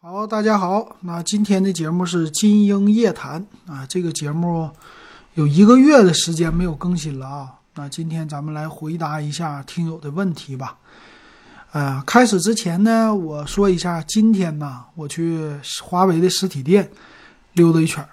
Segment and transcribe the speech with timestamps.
[0.00, 4.70] 好，大家好，那今天的节目是金鹰夜谈啊，这个节目
[5.34, 7.54] 有一个月的时间没有更新了啊。
[7.74, 10.76] 那今天咱们来回答一下听友的问题吧。
[11.72, 16.88] 呃，开始之前呢，我说一下，今天呢，我去华为的实体店
[17.54, 18.06] 溜达一圈，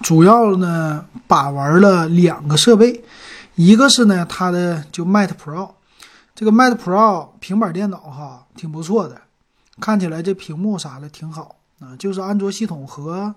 [0.00, 3.04] 主要呢把玩了两个设备，
[3.56, 5.70] 一个是呢它的就 Mate Pro，
[6.34, 9.20] 这个 Mate Pro 平板电脑哈挺不错的。
[9.80, 13.34] 看起来这屏幕啥的挺好啊，就是安卓系统和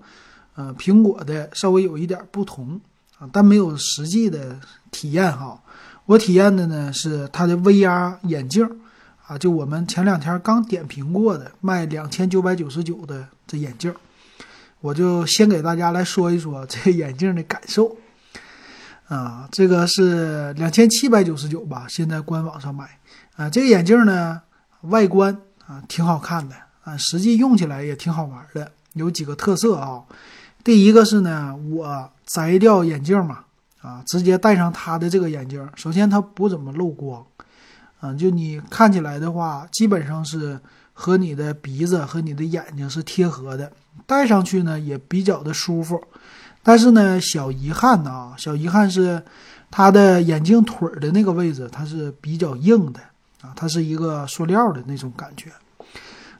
[0.55, 2.79] 呃苹果的稍微有一点不同
[3.17, 4.59] 啊，但没有实际的
[4.91, 5.59] 体验哈。
[6.05, 8.69] 我体验的呢是它的 VR 眼镜
[9.25, 13.93] 啊，就我们前两天刚点评过的卖两千九百九十九的这眼镜，
[14.79, 17.97] 我就先给大家来说一说 这眼镜的感受
[19.07, 19.49] 啊。
[19.51, 22.99] 这个是两千七百九十九吧，现在官网上买
[23.35, 23.49] 啊。
[23.49, 24.39] 这个眼镜呢
[24.81, 25.35] 外观。
[25.67, 30.01] 啊，挺好看的啊，实际用起来也挺好玩的，有几个特色啊。
[30.63, 33.39] 第一个是呢，我摘掉眼镜嘛，
[33.81, 35.69] 啊，直接戴上它的这个眼镜。
[35.75, 37.25] 首先它不怎么漏光，
[37.99, 40.59] 啊，就你看起来的话，基本上是
[40.93, 43.71] 和你的鼻子和你的眼睛是贴合的，
[44.05, 46.01] 戴上去呢也比较的舒服。
[46.63, 49.23] 但是呢，小遗憾呢，小遗憾是
[49.69, 52.99] 它的眼镜腿的那个位置，它是比较硬的。
[53.55, 55.51] 它是一个塑料的那种感觉。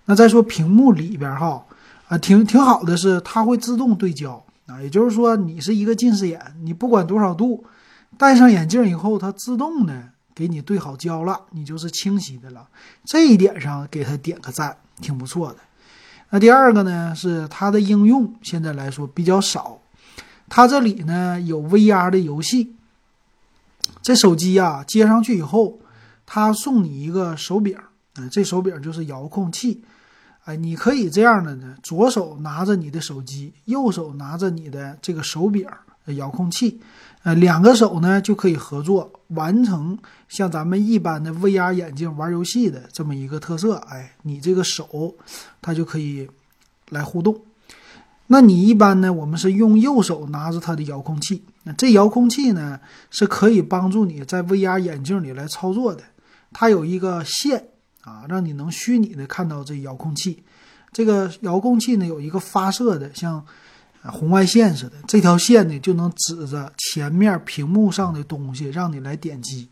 [0.05, 1.65] 那再说屏幕里边哈，
[2.07, 7.65] 啊，挺挺好的是它会自动对焦啊，也就是说你是一个近视眼，你不管多少度，
[8.17, 12.67] 戴上眼镜以后，它自动的给你对好焦了，你就是清晰的了。
[13.03, 15.57] 这一点上给它点个赞，挺不错的。
[16.29, 19.79] 那第二个呢是它的应用现在来说比较少，
[20.47, 22.75] 它这里呢有 VR 的游戏，
[24.01, 25.79] 这手机呀接上去以后。
[26.29, 27.75] 他送你一个手柄，
[28.15, 29.81] 啊，这手柄就是遥控器，
[30.43, 35.65] 哎，你可以这样的呢，左手拿着你的手机，右手拿着你的这个手柄
[36.07, 36.81] 遥控器，
[37.23, 45.15] 呃，两个手呢就可以合作完成像咱们一般的 VR 眼镜玩游戏的这么一个特色，哎，你这个手
[45.61, 46.29] 它就可以
[46.89, 47.41] 来互动。
[48.27, 52.77] 那你一般呢，我们是用右手拿着它的遥控器，那这遥控器呢
[53.09, 56.03] 是可以帮助你在 VR 眼镜里来操作的。
[56.53, 57.67] 它有一个线
[58.01, 60.43] 啊，让你能虚拟的看到这遥控器。
[60.91, 63.45] 这个遥控器呢有一个发射的，像
[64.03, 69.67] 红外线似的，这条线呢就能指着前面屏幕上的东西，让你来点击。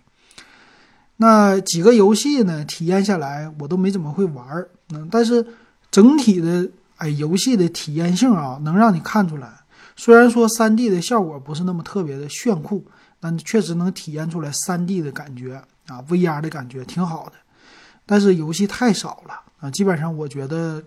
[1.18, 5.46] 那几个游戏呢体验下来，我都没怎么会玩儿，嗯，但是
[5.90, 9.50] 整体的哎游戏的体验性啊，能让你看出来。
[9.96, 12.86] 虽然说三 D 的效果不是那么特别的炫酷，
[13.22, 15.64] 但确实能体验出来三 D 的感觉。
[15.88, 17.34] 啊，VR 的感觉挺好的，
[18.06, 20.84] 但是游戏太少了啊，基本上我觉得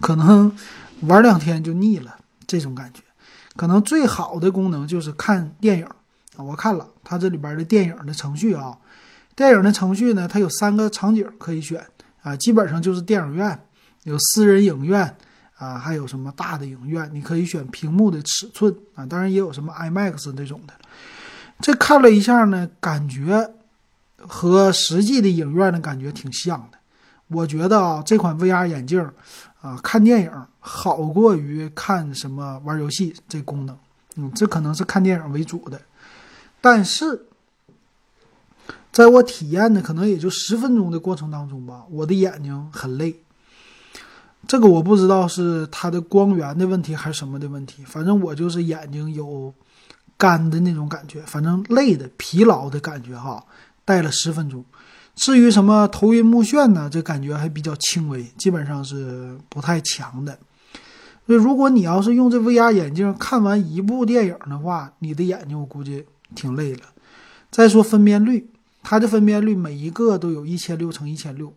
[0.00, 0.54] 可能
[1.02, 2.16] 玩两天就腻了
[2.46, 3.02] 这种感觉。
[3.56, 5.84] 可能最好的功能就是看电影
[6.36, 8.76] 啊，我看了它这里边的电影的程序啊，
[9.34, 11.84] 电影的程序呢，它有三个场景可以选
[12.22, 13.58] 啊，基本上就是电影院、
[14.04, 15.16] 有私人影院
[15.56, 20.74] 啊，还有什么大的影院，你可以选屏幕的尺寸啊，当然也有什么 IMAX 这种的。
[21.60, 23.54] 这看了一下呢，感觉。
[24.26, 26.78] 和实际的影院的感觉挺像的，
[27.28, 29.00] 我觉得啊，这款 VR 眼镜
[29.60, 33.76] 啊，看电影好过于看什么玩游戏这功能，
[34.16, 35.80] 嗯，这可能是看电影为主的。
[36.60, 37.26] 但是，
[38.90, 43.20] 在我体验的可能也就十分钟的过程当中吧，我的眼睛很累。
[44.46, 49.52] 这个我不知道是它的光源的问题还是什么的问题，反正我就是眼睛有
[50.16, 53.44] 干的那种感觉，反正累的疲劳的感觉哈。
[53.88, 54.62] 戴了十分钟，
[55.14, 56.90] 至于什么头晕目眩呢？
[56.92, 60.38] 这感觉还比较轻微，基本上是不太强的。
[61.26, 66.04] 所以，如果你要是用这 VR 眼镜看完一部电影的话，你的眼睛我估计
[66.34, 66.82] 挺累了。
[67.50, 68.46] 再说分辨率，
[68.82, 71.50] 它的分辨率每一个都有一千六乘一千六，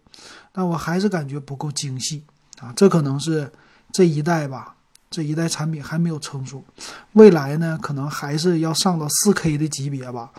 [0.53, 2.23] 但我还是感觉不够精细
[2.61, 2.71] 啊。
[2.77, 3.51] 这可能是
[3.91, 4.73] 这一代吧，
[5.09, 6.63] 这一代产品还没有成熟，
[7.11, 10.31] 未来呢，可能还是要上到四 K 的级别吧。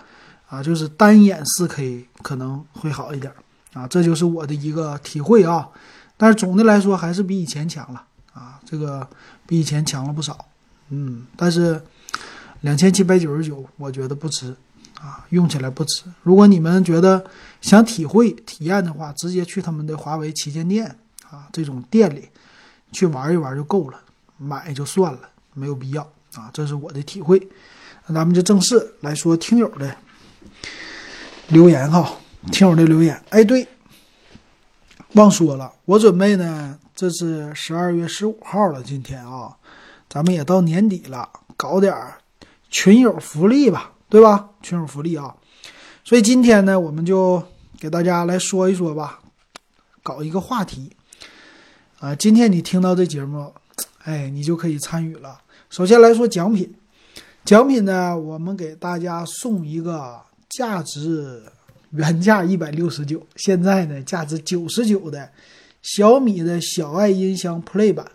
[0.53, 3.33] 啊，就是单眼四 K 可能会好一点
[3.73, 5.67] 啊，这就是我的一个体会啊。
[6.19, 8.05] 但是总的来说还是比以前强了
[8.35, 9.09] 啊，这个
[9.47, 10.45] 比以前强了不少。
[10.91, 11.83] 嗯，但是
[12.61, 14.55] 两千七百九十九，我觉得不值
[15.01, 16.03] 啊，用起来不值。
[16.23, 17.25] 如果你们觉得
[17.63, 20.85] 想体会体验的话，直接去他们的华为旗舰店
[21.31, 22.29] 啊，这种店里
[22.93, 23.99] 去玩一玩就够了，
[24.37, 25.21] 买就算了，
[25.55, 26.03] 没有必要
[26.35, 26.51] 啊。
[26.53, 27.41] 这是我的体会。
[28.07, 29.97] 那咱们就正式来说听友的。
[31.49, 32.17] 留言哈，
[32.51, 33.67] 听友的留言，哎，对，
[35.15, 39.57] 忘说了，我准备呢，这是十二月十五号了，今天啊，
[40.09, 41.95] 咱们也到年底了，搞点
[42.71, 44.49] 群友福利吧，对吧？
[44.63, 45.35] 群友福利啊，
[46.05, 47.43] 所以今天呢，我们就
[47.79, 49.21] 给大家来说一说吧，
[50.03, 50.91] 搞一个话题
[51.99, 52.15] 啊。
[52.15, 53.53] 今天你听到这节目，
[54.05, 55.39] 哎，你就可以参与了。
[55.69, 56.75] 首先来说奖品，
[57.45, 60.21] 奖品呢，我们给大家送一个
[60.57, 61.43] 价值
[61.91, 65.31] 原价一百六十九，现在呢价值九十九的。
[65.83, 68.07] 小米的小爱音箱 Play 版，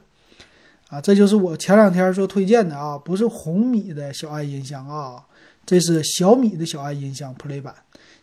[0.88, 5.22] 啊，这就是我前两天说推荐的啊，不是红米的小爱音箱啊，
[5.66, 7.76] 这是小米的小爱音箱 Play 版。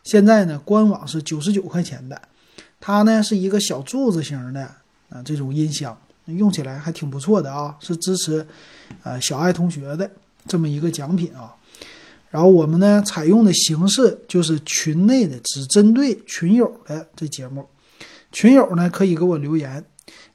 [0.02, 2.19] 现在呢，官网是九十九块钱的，
[2.81, 4.62] 它呢是一个小柱子型的
[5.10, 5.94] 啊，这种音箱
[6.25, 8.46] 用起来还挺不错的啊，是支持
[9.02, 10.10] 呃小爱同学的
[10.46, 11.55] 这么一个奖品啊。
[12.34, 17.64] 然后我们呢采用的形式就是群内的，只针对群友的这节目。
[18.32, 19.84] 群友呢可以给我留言，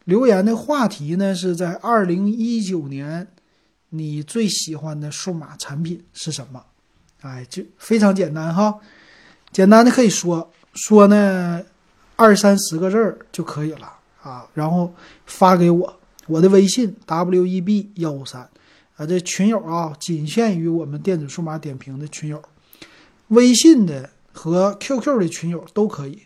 [0.06, 3.28] 留言的话题呢是在二零一九年，
[3.90, 6.63] 你最喜欢的数码产品是什么？
[7.19, 8.80] 哎，就非常简单哈，
[9.51, 11.62] 简单的可以说说呢，
[12.16, 13.92] 二三十个字儿就可以了
[14.24, 14.94] 啊，然后
[15.25, 18.50] 发给我，我的微信 w e b 幺五三
[19.00, 22.42] 啊，这群友啊仅限于我们电子数码点评的群友，
[23.30, 26.24] 微信的和 QQ 的群友都可以。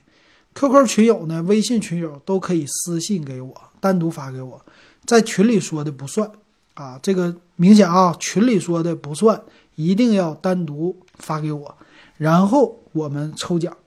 [0.56, 4.60] QQ 群友呢，微信群友都可以私信给我，单独发给我，
[5.06, 6.28] 在群里说的不算
[6.74, 7.00] 啊。
[7.04, 9.40] 这个明显啊，群里说的不算，
[9.76, 11.78] 一定要单独发给我，
[12.18, 13.78] 然后我们抽奖。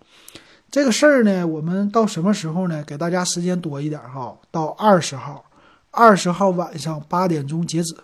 [0.71, 2.85] 这个事儿呢，我们到什么时候呢？
[2.85, 5.45] 给大家时间多一点哈，到二十号，
[5.91, 7.97] 二十号晚上八点钟截止，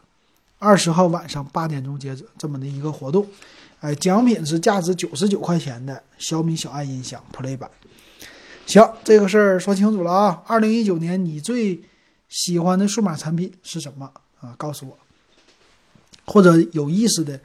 [0.62, 3.26] 二十号晚上八点钟截止这么的一个活动。
[3.80, 7.68] 哎，奖品是价值九十九块钱的小米小爱音响 Play 版。
[8.64, 10.40] 行，这个事儿说清楚了啊！
[10.46, 11.82] 二零一九年你最
[12.28, 14.08] 喜欢的数码产品是什么
[14.40, 14.54] 啊？
[14.56, 14.96] 告诉我，
[16.24, 17.40] 或者有意思的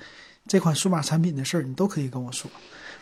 [0.47, 2.51] 这款数码产品的事儿，你都可以跟我说。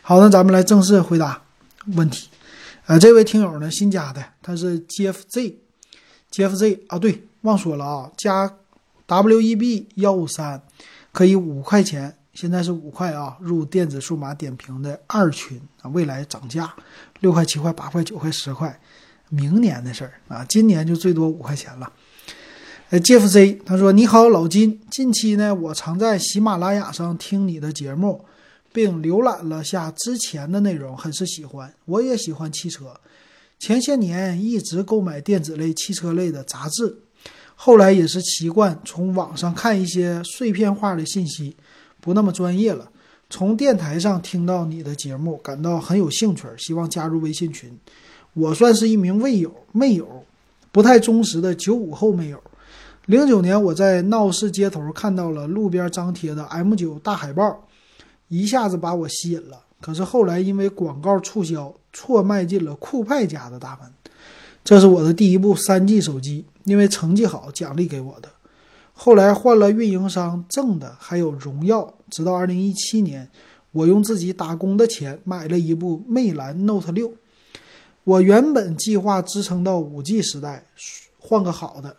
[0.02, 1.42] 好，那咱们来正式回答
[1.88, 2.30] 问题。
[2.86, 8.50] 呃，这位听友呢新加的，他是 JFZ，JFZ 啊，对，忘说了啊，加
[9.07, 10.62] WEB 幺五三
[11.12, 12.18] 可以五块钱。
[12.34, 16.75] 现在是五块啊，入电子数码点评的二群啊，未来涨价
[17.22, 18.78] 六块、七块、八块、九块、十块，
[19.30, 21.90] 明年的事儿啊，今年就最多五块钱了。
[22.90, 28.25] 呃，Jeff Z 他说：“你好，老金，近期呢，我常在喜马拉雅上听你的节目，
[28.74, 31.74] 并浏览了下之前的内容，很是喜欢。
[31.86, 33.00] 我也喜欢汽车，
[33.58, 36.98] 前些年一直购买电子类、汽车类的杂志，
[37.56, 41.56] 后来也是习惯从网上看一些碎片化的信息。”
[42.00, 42.88] 不那么专业了。
[43.31, 47.75] 从电台上听到你的节目，感到很有兴趣，希望加入微信群。
[48.34, 50.24] 我算是一名未友、妹友，
[50.72, 52.40] 不太忠实的九五后妹友。
[53.07, 57.68] 零九年，我在闹市街头看到了路边张贴的 M 九大海报，
[58.28, 59.62] 一下子把我吸引了。
[59.81, 63.92] 可是后来因为广告促销，错迈进了酷派家的大门。
[64.63, 68.30] 这是我的第一部三 G 手机，因为成绩好奖励给我的。
[68.92, 71.94] 后来换了运营商，挣的还有荣耀。
[72.10, 73.30] 直到二零一七年，
[73.72, 77.14] 我用自己打工的钱买了一部魅蓝 Note 六。
[78.04, 80.66] 我原本计划支撑到五 G 时代，
[81.18, 81.98] 换个好的。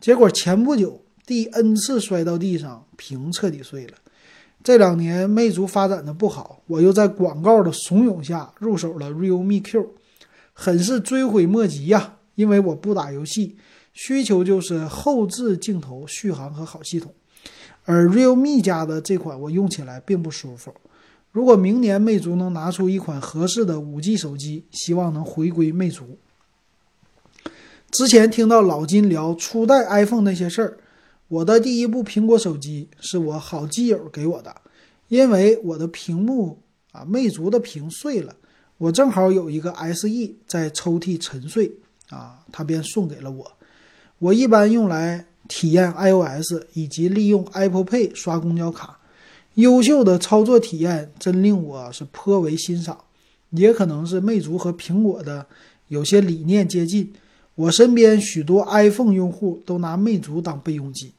[0.00, 3.94] 结果前不久第 N 次摔到地上，屏彻底碎了。
[4.64, 9.94] 这两年魅族发展的不好，我又在广告的怂恿下入手了 Realme Q，
[10.52, 12.14] 很是追悔莫及呀。
[12.36, 13.56] 因为我不打游戏。
[14.00, 17.12] 需求就是后置镜头、续航和好系统，
[17.84, 20.72] 而 Realme 家的这款我用起来并不舒服。
[21.32, 26.16] 如果明年魅族能拿出一款合适的 5G 手机，希望能回归魅族。
[27.90, 30.78] 之前听到老金聊初代 iPhone 那些事儿，
[31.26, 34.54] 我的第一部苹果手机是我好基友给我的，
[35.08, 36.62] 因为我的屏幕
[36.92, 38.36] 啊，魅族的屏碎了，
[38.76, 41.72] 我正好有一个 SE 在抽屉沉睡
[42.10, 43.57] 啊，他便送给了我。
[44.18, 48.98] 我一般用来体验 iOS 以及利用 Apple Pay 刷公交卡，
[49.54, 52.98] 优秀的操作体验真令我是颇为欣赏。
[53.50, 55.46] 也可能是魅族和苹果的
[55.86, 57.12] 有些理念接近，
[57.54, 61.12] 我身边许多 iPhone 用户都拿魅族当备用机，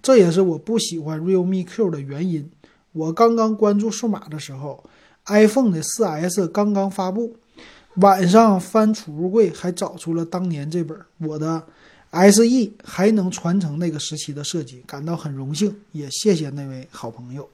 [0.00, 2.48] 这也是我不喜欢 Realme Q 的原因。
[2.92, 4.84] 我刚刚关注数码的时候
[5.26, 7.34] ，iPhone 的 4S 刚刚发布，
[7.96, 11.64] 晚上翻储物柜还找出了当年这本我的。
[12.14, 17.48] SE 还能传承那个时期的设计，感到很荣幸，也谢谢那位好朋友。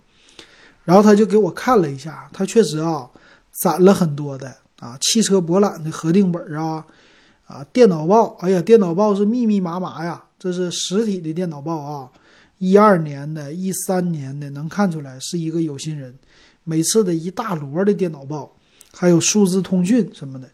[0.85, 3.09] 然后他就给我看了一下，他确实啊
[3.53, 6.85] 攒了很多的啊汽车博览的核定本啊
[7.47, 12.11] 啊，电脑报，哎呀，电脑报是密密麻麻呀，这是实体的电脑报啊，
[12.59, 16.17] 一二年的，一三年的，能看出来是一个有心人。
[16.65, 18.55] 每次的一大摞的电脑报，
[18.93, 20.49] 还有数字通讯什么的，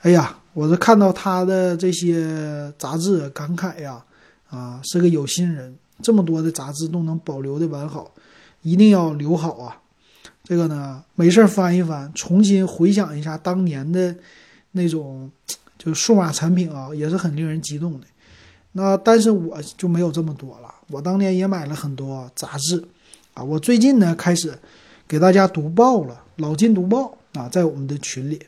[0.00, 4.04] 哎呀，我是看到他的这些杂志，感慨呀，
[4.50, 8.12] 啊，是个有心人，这么多的杂志都能保留的完好，
[8.60, 9.78] 一定要留好啊。
[10.44, 14.14] 这个呢，没事翻一翻，重新回想一下当年的
[14.72, 15.30] 那种，
[15.78, 18.06] 就是数码产品啊，也是很令人激动的。
[18.72, 22.84] 那但是我就没有这么多了，我当年也买了很多杂志
[23.32, 23.42] 啊。
[23.42, 24.58] 我最近呢开始
[25.08, 28.42] 给大家读报了，老金读报啊，在我们的群里，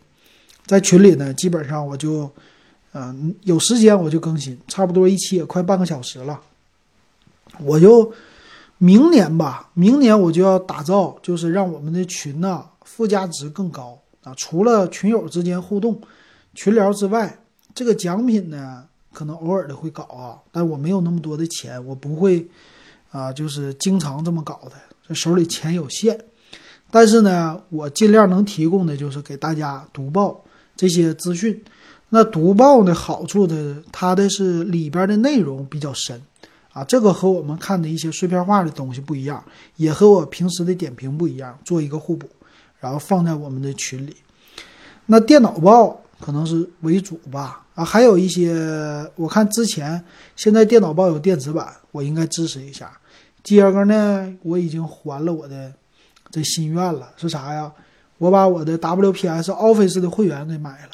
[0.67, 2.31] 在群里呢，基本上我就，
[2.93, 6.41] 嗯，有时间我就更新，差不多一期也快半个小时了，
[7.61, 8.13] 我就。
[8.79, 14.35] 明年吧，明年我就要打造，就是让我们的群呢附加值更高啊！
[14.37, 15.99] 除了群友之间互动、
[16.55, 17.39] 群聊之外，
[17.73, 22.47] 这个奖品呢，可能偶尔的会搞啊，但我没有那么多的钱，我不会
[23.11, 24.73] 啊，就是经常这么搞的，
[25.07, 26.19] 这手里钱有限。
[26.91, 30.44] 但是呢，我尽量能提供的就是给大家读报
[30.77, 31.63] 这些资讯。
[32.11, 36.21] 那读报的好处的，它的是里边的内容比较深。
[36.73, 39.43] 啊，这个和我们看的一些碎片化的东西不一样，
[39.77, 42.29] 也和我平时的点评不一样，做一个互补，
[42.81, 44.17] 然后放在我们的群里。
[45.07, 50.05] 那电脑报可能是为主吧，啊，还有一些我看之前，
[50.35, 52.91] 现在电脑报有电子版，我应该支持一下。
[53.45, 55.73] 第二个呢，我已经还了我的
[56.33, 57.73] 这心愿了，是啥呀？
[58.19, 60.91] 我把我的 WPS Office 的会员给买了，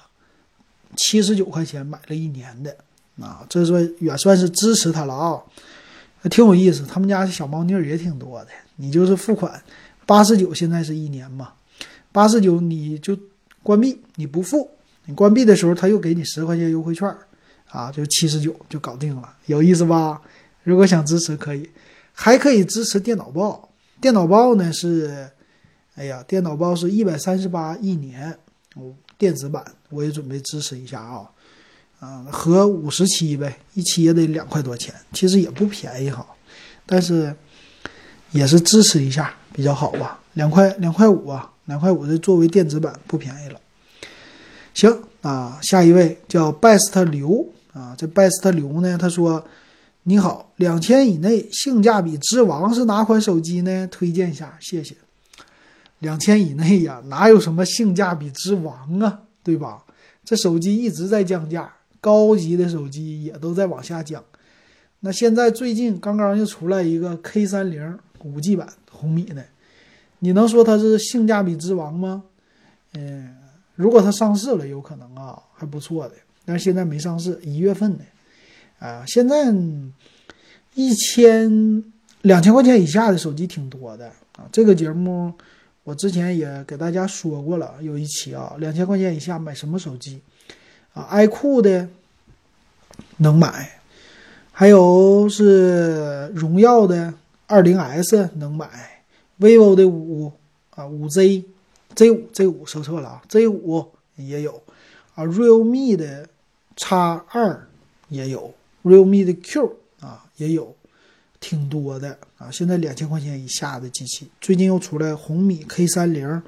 [0.96, 2.76] 七十九块钱买了一年的，
[3.20, 5.42] 啊，这说也算是支持他了啊。
[6.30, 8.48] 挺有意思，他们家小猫腻儿也挺多的。
[8.76, 9.62] 你就是付款
[10.04, 11.52] 八十九，现在是一年嘛，
[12.12, 13.16] 八十九你就
[13.62, 14.70] 关闭，你不付，
[15.06, 17.08] 你关闭的时候他又给你十块钱优惠券，
[17.70, 20.20] 啊，就七十九就搞定了，有意思吧？
[20.62, 21.68] 如果想支持可以，
[22.12, 23.68] 还可以支持电脑报。
[23.98, 25.28] 电脑报呢是，
[25.96, 28.36] 哎呀，电脑报是一百三十八一年，
[28.76, 31.28] 哦，电子版我也准备支持一下啊。
[31.98, 36.26] 啊，合五十期呗，一期也得两块多钱，其实也不便宜哈，
[36.86, 37.36] 但是
[38.30, 43.60] 也是支持一下比较好吧，两块两块五啊，两块五的作为电子版不便宜了。
[44.72, 49.44] 行啊，下一位叫 best 刘啊，这 best 刘呢，他说
[50.04, 53.86] 你好，两千以内性价比之王是哪款手机呢？
[53.88, 54.96] 推荐一下，谢谢。
[56.00, 59.84] 两千以内呀，哪有什么性价比之王啊，对吧？
[60.24, 61.72] 这手机一直在降价。
[62.02, 64.24] 高级的手机也都在往下降，
[65.00, 69.44] 那现在最近刚刚又出来一个 K 三零五 G 版红米的，
[70.20, 72.24] 你能说它是性价比之王吗？
[72.94, 73.36] 嗯，
[73.74, 76.14] 如果它上市了，有可能啊，还不错的，
[76.46, 78.04] 但是现在没上市，一月份的，
[78.78, 79.52] 啊，现在
[80.72, 81.84] 一千
[82.22, 84.48] 两千块钱以下的手机挺多的啊。
[84.50, 85.34] 这个节目
[85.82, 90.20] 我之前也给大家说过了，有一期啊，两千块钱以下买什么手机？
[90.92, 91.88] 啊，爱酷的
[93.16, 93.80] 能买，
[94.52, 97.14] 还有是荣耀的
[97.46, 99.04] 二零 S 能买
[99.38, 100.32] ，vivo 的五
[100.70, 104.62] 啊五 Z，Z 五 Z 五说错了啊，Z 五也有
[105.14, 106.28] 啊，realme 的
[106.76, 107.68] X 二
[108.08, 108.52] 也有
[108.84, 110.76] ，realme 的 Q 啊也有，
[111.40, 112.48] 挺多的啊。
[112.50, 116.42] 现在两千块钱以下的机器，最近又出来红米 K 三零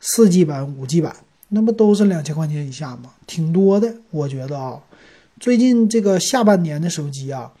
[0.00, 1.16] 四 G 版、五 G 版。
[1.48, 3.12] 那不都是两千块钱以下吗？
[3.26, 4.80] 挺多的，我觉得啊，
[5.38, 7.52] 最近这个下半年的手机啊，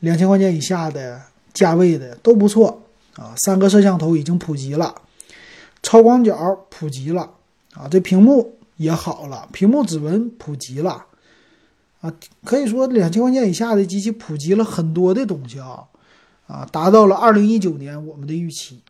[0.00, 1.20] 两千块钱以下的
[1.52, 2.80] 价位的都不错
[3.16, 3.34] 啊。
[3.38, 4.94] 三个摄像头已经普及了，
[5.82, 7.32] 超广角普及了
[7.74, 11.06] 啊，这屏幕也好了，屏幕指纹普及了
[12.00, 12.12] 啊，
[12.44, 15.82] 可以说两千块钱以下的机器普及了很多的东西啊，
[16.48, 18.80] 啊，达到了二零一九年我们的预期。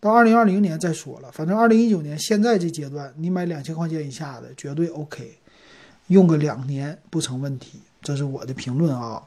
[0.00, 5.38] 到二零二零年再说了，反正二零一九年现在这阶段，你买两千块钱以下的绝对 OK，
[6.06, 7.78] 用个两年不成问题。
[8.00, 9.22] 这是我的评论啊，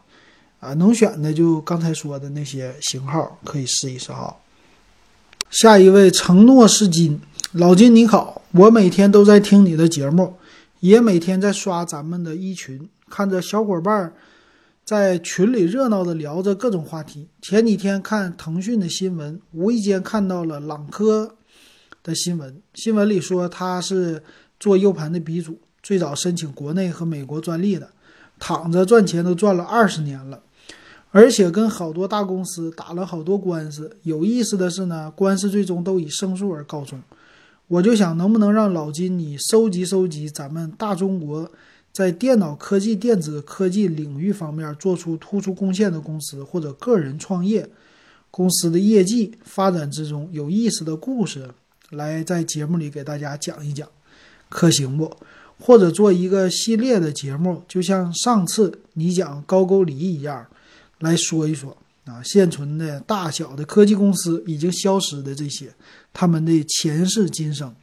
[0.60, 4.36] 啊，能选的就刚才说的那些型号可以试一试哈。
[5.52, 10.34] 下一位承诺是金，老金你好，我每天都在听你的节目，
[10.80, 14.12] 也每天在刷咱们的一群，看着小伙伴。
[14.86, 17.30] 在群里热闹的聊着各种话题。
[17.42, 21.36] 前几天看腾讯的新闻，无意间看到了朗科
[22.04, 22.62] 的新闻。
[22.74, 24.22] 新闻里说他是
[24.60, 27.92] 做 U 盘的鼻祖，最早申请国内和美国专利的，
[28.38, 30.44] 躺着赚钱都赚了二十年了，
[31.12, 33.96] 而且跟好多大公司打了好多官司。
[34.04, 37.02] 有意思的是呢，官司最终都以胜诉而告终。
[37.70, 41.50] 我就想，能不能让老金你收集收集咱们大中国
[41.94, 47.70] 在电脑科技、电子科技领域方面做出突出贡献的公司，或者个人创业
[48.32, 51.48] 公司的业绩发展之中有意思的故事，
[51.92, 53.88] 来在节目里给大家讲一讲，
[54.50, 55.16] 可行不？
[55.60, 60.48] 或者做一个系列的节目，就像上次你讲高句丽一样，
[60.98, 65.72] 来说一说啊，现存的大小的科技公司已经消失的这些，
[66.12, 67.76] 他们的前世今生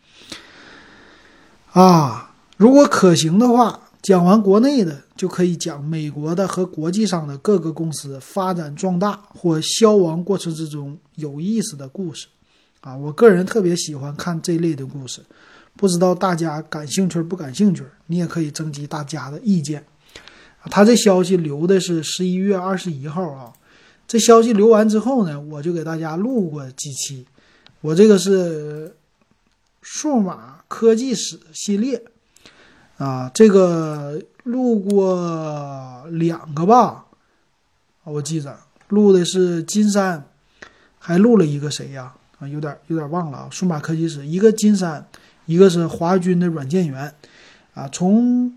[1.71, 3.83] 啊，如果可行的话。
[4.02, 12.26] 讲完国内的，就可以讲美国的和国际上的各个公司发展壮大或消亡过程之中有意思的故事，
[12.80, 15.21] 啊，我个人特别喜欢看这类的故事，
[15.76, 17.85] 不知道大家感兴趣不感兴趣？
[18.07, 19.85] 你也可以征集大家的意见。
[20.71, 23.52] 他这消息留的是十一月二十一号啊，
[24.09, 27.26] 这消息留完之后呢，我就给大家录过几期，
[27.83, 28.97] 我这个是
[29.83, 32.02] 数码科技史系列。
[33.00, 37.07] 啊，这个录过两个吧，
[38.04, 38.54] 我记着
[38.88, 40.23] 录的是金山，
[40.99, 42.12] 还录了一个谁呀？
[42.38, 43.49] 啊，有点有点忘了啊。
[43.50, 45.07] 数码科技史，一个金山，
[45.47, 47.14] 一个是华军的软件员，
[47.73, 48.54] 啊，从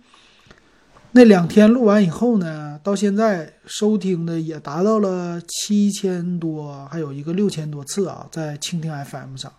[1.14, 9.50] 那两天录完以后呢，到现在收听的也达到了七千多，还有一个六千多次啊，在蜻蜓 FM 上，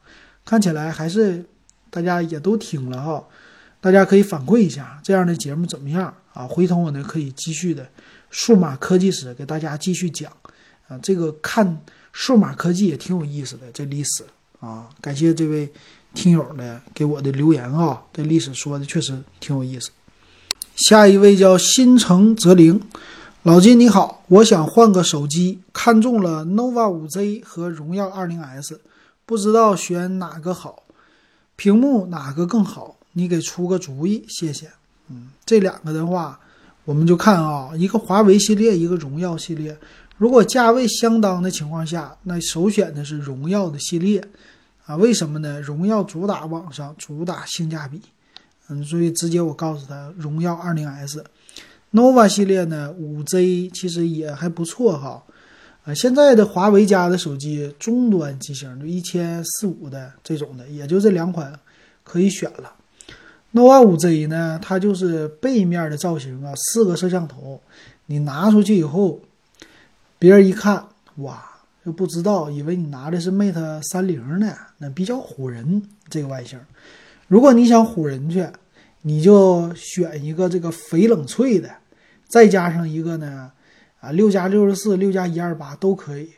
[0.44, 1.42] 看起来还是
[1.88, 3.24] 大家也都听了哈。
[3.84, 6.46] 大家可以反馈一下这样的节目怎么样啊？
[6.46, 7.86] 回头我呢可以继续的
[8.30, 10.32] 数码科技史给大家继续讲
[10.88, 10.96] 啊。
[11.02, 14.24] 这个看数码科技也挺有意思的，这历史
[14.58, 14.88] 啊。
[15.02, 15.70] 感谢这位
[16.14, 19.90] 听友的给我的留言啊，这历史说的确实挺有意思。
[20.74, 22.80] 下一位叫新城泽灵，
[23.42, 28.78] 老金你好，我想换个手机，看中了 nova 5Z 和荣耀 20S，
[29.26, 30.84] 不知道选哪个好，
[31.54, 32.96] 屏幕哪个更好？
[33.14, 34.68] 你给出个主意，谢谢。
[35.08, 36.38] 嗯，这两个的话，
[36.84, 39.76] 我们就看啊，一个华为系列，一个荣耀系列。
[40.18, 44.22] 如果价位相当的情况下，那首选的是荣耀的系列
[44.86, 44.94] 啊。
[44.96, 45.60] 为什么呢？
[45.60, 48.00] 荣耀主打网上，主打性价比。
[48.68, 55.22] 嗯，所以直接我告诉他，荣耀 20S，nova 系列呢，五 Z 其实也还不错哈。
[55.84, 61.52] 啊，现在的华为家的手机中端机型就一千四五的这种的，也就这两款
[62.02, 62.72] 可以选了。
[63.54, 67.60] Nova 5Z 呢，它就是背面的造型啊，四个摄像头，
[68.06, 69.20] 你拿出去以后，
[70.18, 70.84] 别人一看，
[71.18, 71.40] 哇，
[71.86, 76.58] 就不知道，以为你拿的是 Mate 三零呢，那比较唬人这个外形。
[77.28, 78.44] 如果你想唬人去，
[79.02, 81.70] 你就选一个这个翡冷翠的，
[82.26, 83.52] 再加上一个呢，
[84.00, 86.28] 啊，六加六十四，六加一二八都可以。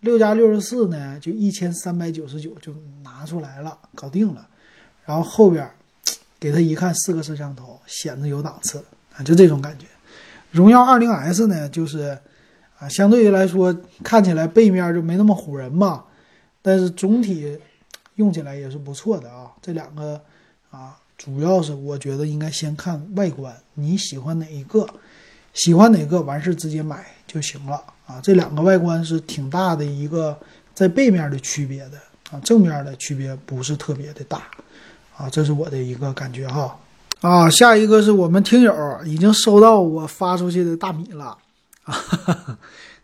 [0.00, 4.46] 六加六十四呢，就一千三百九十九就拿出来了，搞定了。
[5.06, 5.66] 然后后边。
[6.40, 9.86] 给他一看，四个摄像头，显得有档次啊，就这种感觉。
[10.50, 12.18] 荣耀 20S 呢，就是
[12.78, 16.04] 啊，相对于来说看起来背面就没那么唬人嘛，
[16.62, 17.58] 但是总体
[18.14, 19.50] 用起来也是不错的啊。
[19.60, 20.20] 这两个
[20.70, 24.86] 啊，主要是我觉得应该先看外观，你喜欢哪一个，
[25.52, 28.20] 喜欢哪个完事直接买就行了啊。
[28.22, 30.38] 这两个外观是挺大的一个
[30.72, 31.98] 在背面的区别的
[32.30, 34.42] 啊，正面的区别不是特别的大。
[35.18, 36.78] 啊，这是我的一个感觉哈。
[37.20, 38.72] 啊，下一个是我们听友
[39.04, 41.36] 已经收到我发出去的大米了
[41.82, 41.92] 啊。
[41.92, 42.58] 哈哈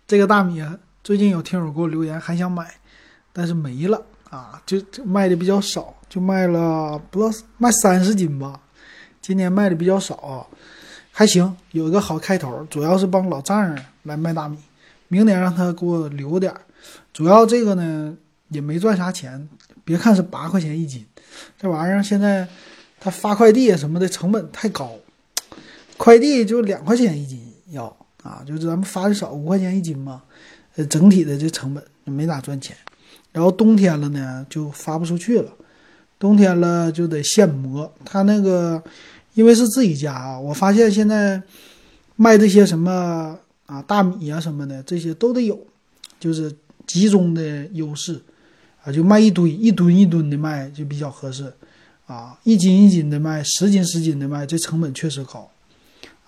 [0.06, 0.64] 这个大米
[1.02, 2.72] 最近有听友给我留言还想买，
[3.32, 4.00] 但是没了
[4.30, 8.60] 啊，就卖的比较少，就卖了不到卖三十斤吧。
[9.20, 10.46] 今年卖的比较少，
[11.10, 14.56] 还行，有一个好开头，主要是帮老丈人来卖大米，
[15.08, 16.60] 明年让他给我留点儿。
[17.12, 18.16] 主要这个呢
[18.50, 19.48] 也没赚啥钱，
[19.82, 21.04] 别看是八块钱一斤。
[21.58, 22.46] 这玩意儿现在，
[23.00, 24.92] 他发快递什么的成本太高，
[25.96, 27.84] 快递就两块钱一斤要
[28.22, 30.22] 啊，就是咱们发的少，五块钱一斤嘛，
[30.76, 32.76] 呃，整体的这成本没咋赚钱。
[33.32, 35.52] 然后冬天了呢，就发不出去了，
[36.18, 37.92] 冬天了就得现磨。
[38.04, 38.82] 他那个
[39.34, 41.42] 因为是自己家啊，我发现现在
[42.16, 45.58] 卖这些什么啊大米啊什么的，这些都得有，
[46.20, 46.54] 就是
[46.86, 48.20] 集中的优势。
[48.84, 51.50] 啊，就卖一堆一吨一吨的卖就比较合适，
[52.06, 55.50] 啊，一斤一斤的卖，十斤十斤的卖，这成本确实高，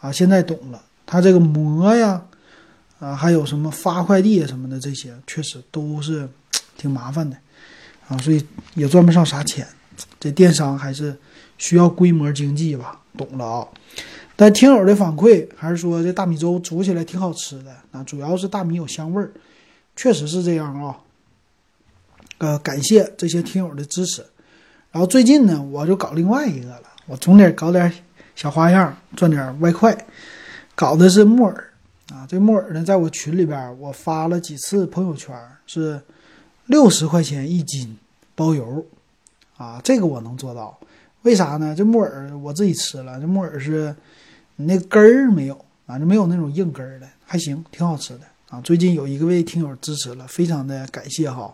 [0.01, 2.25] 啊，现在懂了，他这个磨呀，
[2.99, 6.27] 啊，还有什么发快递什么的这些，确实都是
[6.79, 7.37] 挺麻烦的，
[8.09, 8.43] 啊，所以
[8.75, 9.67] 也赚不上啥钱，
[10.19, 11.15] 这电商还是
[11.59, 13.69] 需要规模经济吧，懂了啊。
[14.35, 19.31] 但听友的反馈还是说这大米粥煮起来挺好吃的，啊，主要是大米有香味儿，
[19.95, 20.97] 确实是这样啊。
[22.39, 24.25] 呃，感谢这些听友的支持。
[24.93, 27.93] 然后最近呢，我就搞另外一个了，我总得搞点
[28.35, 30.07] 小花样，赚点外快，
[30.75, 31.71] 搞的是木耳
[32.11, 32.27] 啊。
[32.29, 35.35] 这木耳呢，在我群里边，我发了几次朋友圈，
[35.67, 36.01] 是
[36.67, 37.97] 六十块钱一斤，
[38.35, 38.85] 包邮
[39.57, 39.81] 啊。
[39.85, 40.79] 这个我能做到，
[41.23, 41.75] 为啥呢？
[41.77, 43.95] 这木耳我自己吃了，这木耳是
[44.57, 48.61] 那根儿没有啊，就没有那种硬根儿的，还行，挺好吃的啊。
[48.63, 51.53] 最近有一个位听友支持了，非常的感谢哈。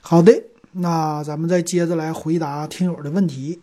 [0.00, 0.32] 好的。
[0.72, 3.60] 那咱们再接着来回答听友的问题。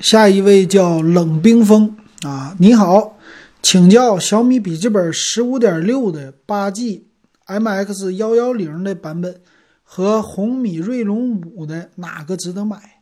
[0.00, 3.16] 下一位叫冷冰封啊，你好，
[3.62, 7.06] 请教小米笔记本十五点六的八 G
[7.46, 9.40] MX 幺幺零的版本
[9.84, 13.00] 和红米锐龙五的哪个值得买？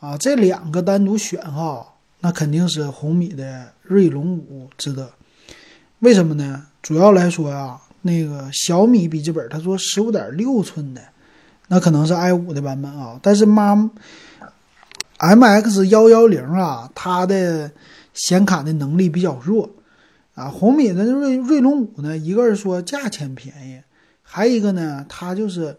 [0.00, 5.12] 啊，这两个单独选哈，那肯定是红米的锐龙五值得。
[6.00, 6.66] 为什么呢？
[6.82, 11.00] 主要来说呀，那个小米笔记本，他说十五点六寸的。
[11.72, 13.76] 那可能是 i 五的版本啊，但是妈
[15.18, 17.70] ，MX 幺幺零啊，它的
[18.12, 19.70] 显卡的能力比较弱
[20.34, 20.48] 啊。
[20.48, 23.80] 红米的锐锐龙五呢，一个是说价钱便宜，
[24.24, 25.76] 还一个呢，它就是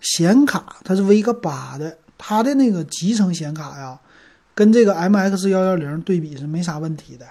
[0.00, 4.00] 显卡，它是 V 个八的，它的那个集成显卡呀，
[4.54, 7.26] 跟这个 MX 幺幺零对比是没啥问题的，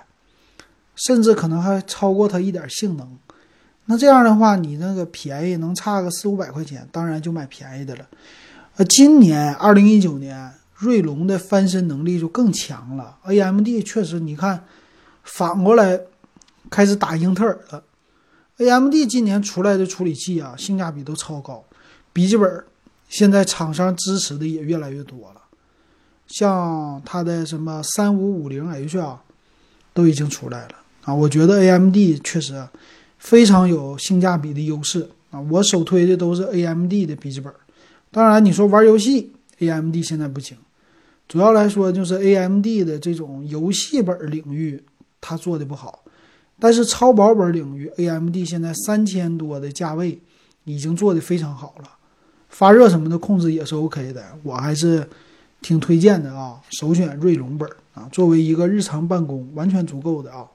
[0.93, 3.17] 甚至可能还超过它一点性能。
[3.89, 8.05] 那这样的话，你那个便宜能差个四五百块钱，当然就买便宜的了。
[8.75, 13.15] 呃，今年二零一九年，锐龙的翻身能力就更强了。
[13.23, 14.65] AMD 确实，你看，
[15.23, 16.01] 反过来
[16.69, 17.81] 开始打英特尔了。
[18.57, 21.63] AMD 今年出来的处理器啊，性价比都超高。
[22.11, 22.65] 笔记本
[23.07, 25.41] 现在厂商支持的也越来越多了，
[26.27, 29.21] 像它的什么三五五零 H 啊，
[29.93, 31.13] 都已经出来了啊。
[31.13, 32.67] 我觉得 AMD 确实。
[33.27, 35.41] 非常有性价比的优势啊！
[35.51, 37.53] 我首推的都是 AMD 的笔记本。
[38.09, 40.55] 当然，你说玩游戏，AMD 现在不行。
[41.27, 44.81] 主要来说，就是 AMD 的这种游戏本领域，
[45.19, 46.05] 它做的不好。
[46.57, 50.17] 但是超薄本领域，AMD 现在三千多的价位
[50.63, 51.89] 已经做的非常好了，
[52.47, 54.23] 发热什么的控制也是 OK 的。
[54.41, 55.05] 我还是
[55.61, 60.47] 挺推荐的啊，首选锐龙本啊，作为一个日常办公完全足够的啊。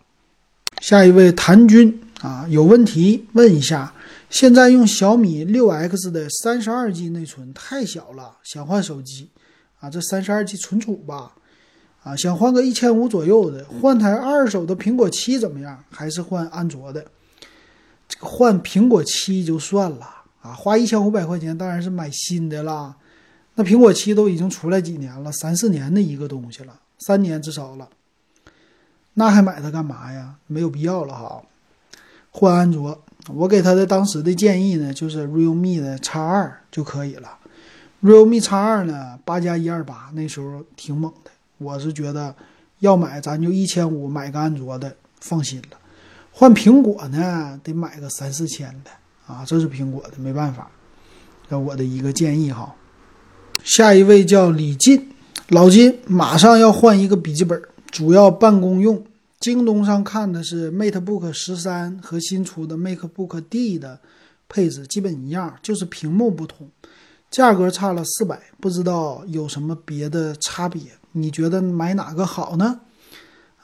[0.81, 2.01] 下一位谭军。
[2.23, 3.93] 啊，有问题问一下。
[4.31, 9.29] 现在用小米六 X 的三十二 G 内存太小了，想换手机。
[9.81, 11.35] 啊，这三十二 G 存储吧。
[12.03, 15.85] 啊，想换个一千五左右的，换台二手的苹果七怎么样？
[15.91, 17.05] 还是换安卓的？
[18.09, 20.07] 这个换苹果七就算了
[20.41, 22.97] 啊，花一千五百块钱当然是买新的啦。
[23.55, 27.89] 那苹果七都已经出来几年了，三四年的一个东西了，三年至少了。
[29.15, 30.37] 那还买它干嘛呀？
[30.47, 31.43] 没有必要了哈。
[32.35, 37.29] 换安卓，我给他的当时的建议呢，就是 realme 的 X 二就可以了。
[38.03, 41.31] realme X 二呢，八加一二八，那时候挺猛的。
[41.59, 42.35] 我是觉得
[42.79, 45.77] 要买，咱就一千五买个安卓的，放心了。
[46.33, 48.91] 换苹果呢，得买个三四千的
[49.27, 50.71] 啊，这是苹果的，没办法。
[51.51, 52.75] 这我的一个建议哈。
[53.63, 55.11] 下一位叫李进，
[55.51, 59.05] 老金马上要换一个笔记本，主要办公用。
[59.43, 63.99] 京东上看的是 MateBook 十三和新出的 MateBook D 的
[64.49, 66.71] 配置基本一样，就是屏幕不同，
[67.29, 70.83] 价格差了四百，不知道有什么别的差别？
[71.11, 72.79] 你觉得买哪个好呢？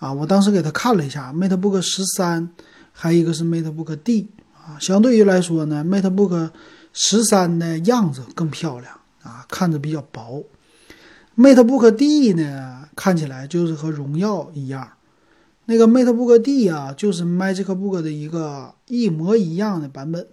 [0.01, 2.51] 啊，我当时给他看了一下 MateBook 十三，
[2.91, 6.51] 还有一个是 MateBook D 啊，相对于来说呢，MateBook
[6.93, 10.45] 十三的样子更漂亮啊，看着比较薄
[11.37, 14.89] ，MateBook D 呢看起来就是和荣耀一样。
[15.71, 20.27] 那个 MateBook D 啊，就是 MagicBook 的一个一模一样的版本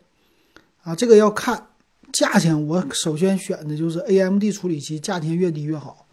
[0.82, 0.96] 啊。
[0.96, 1.68] 这个要看
[2.14, 6.06] 价钱，我首先选的就是 AMD 处理器，价钱越低越好，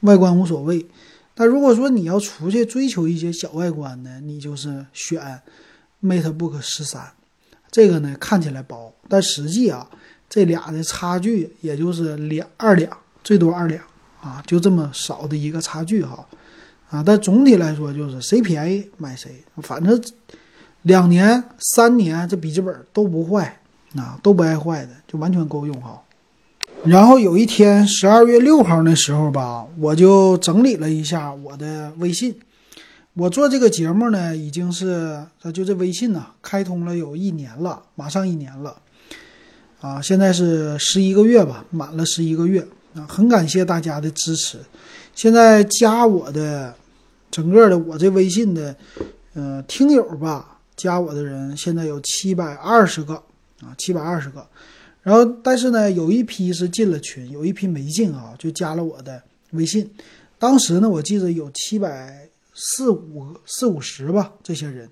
[0.00, 0.84] 外观无所谓。
[1.36, 5.40] 但如果说你要出去追求一些小外观呢，你就是选
[6.02, 7.12] MateBook 十三。
[7.70, 9.88] 这个呢看起来薄，但实际啊，
[10.28, 12.90] 这俩的差距也就是两二两，
[13.22, 13.84] 最多二两
[14.20, 16.26] 啊，就这么少的一个差距哈。
[16.94, 20.00] 啊，但总体来说就是谁便宜买谁，反正
[20.82, 23.60] 两年、三年这笔记本都不坏，
[23.96, 26.00] 啊，都不爱坏的，就完全够用哈。
[26.84, 32.32] 然后有一天十二月六号那时候吧，我就整理了一下我的微信。
[33.14, 35.20] 我做这个节目呢，已经是
[35.52, 38.76] 就这微信呢开通了有一年了，马上一年了。
[39.80, 44.58] 啊，现在是十一个月吧，满了十一个月啊，很感谢大家的支持。
[45.12, 46.72] 现在加我的。
[47.34, 48.76] 整个的我这微信的，
[49.32, 53.14] 呃，听友吧，加我的人现在有七百二十个
[53.60, 54.46] 啊，七百二十个。
[55.02, 59.20] 然后，但是呢，有一批是进了群，有一批没进啊，就加了我的
[59.50, 59.90] 微信。
[60.38, 64.88] 当时呢，我记得有七百四五四五十吧，这些人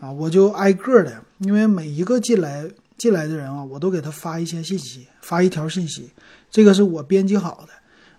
[0.00, 6.10] 啊，我就挨个的，因为每一个进来进来的人啊，我都给他发一些信息，发一条信息，
[6.50, 7.72] 这个是我编辑好的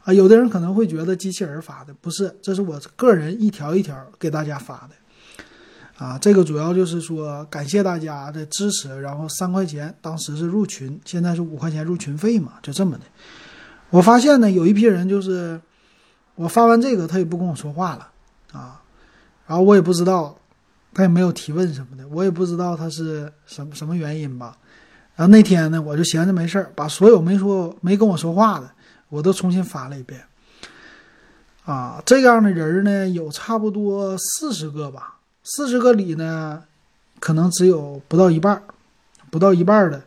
[0.04, 0.14] 啊。
[0.14, 4.96] 有的人可能会觉得机器人发的不是，这是我个人一条一条给大家发的。
[5.98, 13.04] 啊，这个主要就是说感谢大家的支持，然后三块钱当时是入群，现在是五块钱入群费嘛，就这么的。
[13.92, 15.62] 我发现呢，有一批人就是
[16.34, 18.08] 我发完这个，他也不跟我说话了
[18.52, 18.82] 啊，
[19.46, 20.36] 然后我也不知道，
[20.92, 24.58] 他也没有提问什么的，我也不知道他是什么什么原因吧。
[25.16, 28.72] 然后那天呢，我就闲着没事儿，把所有没说没跟我说话的，
[29.12, 30.24] 我都重新发了一遍。
[31.63, 35.17] 啊，这样的人呢，有差不多四十个吧。
[35.43, 36.63] 四十个里呢，
[37.19, 38.63] 可能只有不到一半
[39.30, 40.02] 不到一半的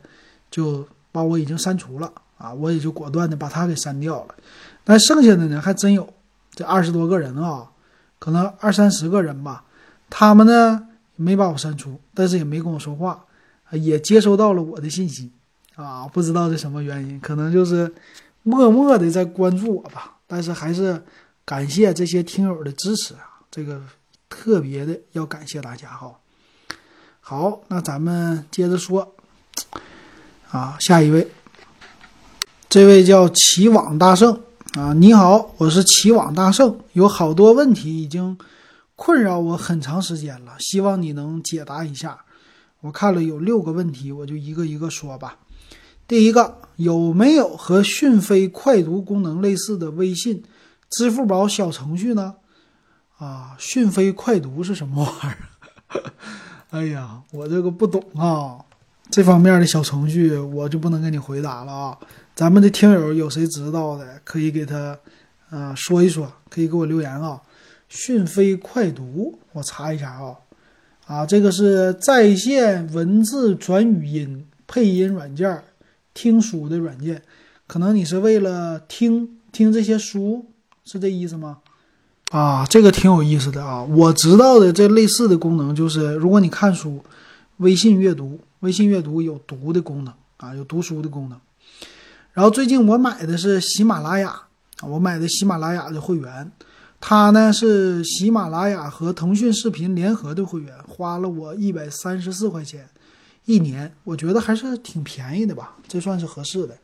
[0.51, 4.35] 就把我已经删除了啊，我也就果断的把他给删掉了。
[4.83, 6.13] 但剩下的呢，还真有
[6.53, 7.69] 这二十多个人啊，
[8.19, 9.65] 可能二三十个人吧，
[10.11, 13.25] 他们呢没把我删除，但是也没跟我说话，
[13.71, 15.31] 也接收到了我的信息
[15.77, 17.93] 啊，不知道是什么原因，可能就是
[18.45, 20.19] 默默的在关注我吧。
[20.29, 21.03] 但是还是
[21.45, 23.83] 感谢这些听友的支持啊，这个。
[24.27, 26.13] 特别的要感谢大家哈，
[27.21, 29.15] 好，那咱们接着说，
[30.51, 31.31] 啊，下一位，
[32.69, 38.37] 这位叫齐网大圣啊，你好，我是齐网大圣，有好多问题已经
[38.97, 42.25] 困扰我很长时间了，希望你能解答一下。
[42.81, 45.39] 我看了有六个问题，我就一个一个说吧。
[46.09, 50.43] 第一个，有没有和讯飞快读功能类似的微信、
[50.91, 52.35] 支付宝小程序呢？
[53.19, 56.03] 啊，讯飞快读是什么玩意儿？
[56.71, 58.59] 哎呀，我这个不懂啊，
[59.09, 61.99] 这方面的小程序我就不能给你回答了啊。
[62.35, 64.99] 咱们的听友有谁知道的，可以给他
[65.51, 67.41] 啊说一说，可以给我留言啊。
[67.89, 70.35] 讯飞快读，我查一下啊。
[71.07, 75.63] 啊，这个是在线文字转语音配音软件，
[76.15, 77.23] 听书的软件，
[77.67, 80.47] 可能你是为了听听这些书，
[80.85, 81.59] 是这意思吗？
[82.31, 83.83] 啊，这个挺有意思的啊！
[83.83, 87.05] 我知道的这类似的功能就是，如果你看书，
[87.59, 91.39] 微信阅读，微信阅读有读的功能啊，有读书的功能。
[92.33, 94.31] 然后最近我买的是喜马拉雅
[94.81, 96.51] 啊，我买的喜马拉雅的会员，
[97.01, 102.89] 它呢是喜马拉雅和腾讯视频联合的会员，花了我一百三十四块钱
[103.45, 106.77] 一年，我觉得还是挺便宜的吧，这算是合适的。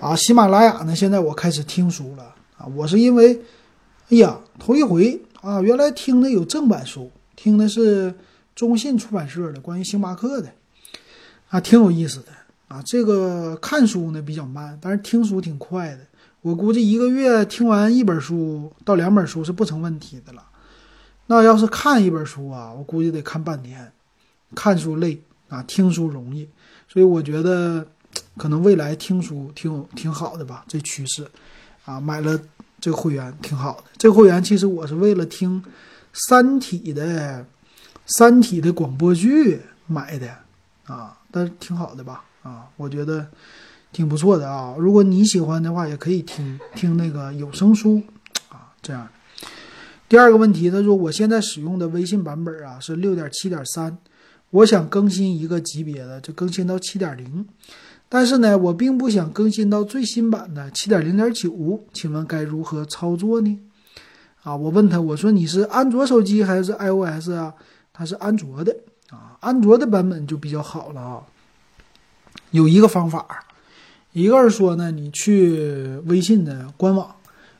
[0.00, 3.40] 啊，喜马拉雅呢，现在我开始听书了啊，我是因为。
[4.08, 5.60] 哎呀，头一回啊！
[5.60, 8.14] 原来听的有正版书，听的是
[8.54, 10.48] 中信出版社的关于星巴克的，
[11.48, 12.26] 啊，挺有意思的
[12.68, 12.80] 啊。
[12.86, 16.06] 这个看书呢比较慢，但是听书挺快的。
[16.40, 20.44] 我估计一个月听完一本书到两本书是不成问题的了。
[21.26, 23.90] 那要是看一本书啊，我估计得看半天。
[24.54, 26.48] 看书累啊，听书容易，
[26.88, 27.86] 所以我觉得
[28.36, 31.26] 可能未来听书挺挺好的吧，这趋势
[31.84, 32.40] 啊，买了。
[32.78, 33.84] 这个会员挺好的。
[33.96, 35.60] 这会员其实我是为了听
[36.12, 37.40] 《三体》的
[38.04, 40.28] 《三体》的广播剧买的
[40.84, 42.22] 啊，但是挺好的吧？
[42.42, 43.26] 啊，我觉得
[43.92, 44.74] 挺不错的啊。
[44.78, 48.02] 如果你喜欢的话，也可以听听那个有声书
[48.50, 48.70] 啊。
[48.82, 49.08] 这样。
[50.06, 53.96] 第二个问题，他说我现在使用的微信版本啊是六点七点三，
[54.56, 57.46] 我想更新一个级别的，就更新到七点零。
[58.08, 63.58] 但是呢，我并不想更新到最新版的七点零点九，请问该如何操作呢？
[64.42, 67.52] 啊，我问他，我说你是安卓手机还是 iOS 啊？
[67.92, 68.74] 他是安卓的
[69.10, 71.20] 啊，安卓的版本就比较好了啊。
[72.52, 73.44] 有一个方法，
[74.12, 77.14] 一个是说呢，你去微信的官网，